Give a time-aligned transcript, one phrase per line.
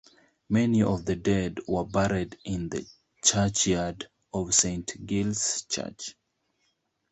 [0.49, 2.87] Many of the dead were buried in the
[3.23, 6.15] churchyard of Saint Giles' Church.